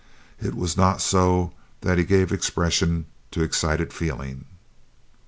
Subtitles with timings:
[0.39, 4.45] It was not so that he gave expression to excited feeling."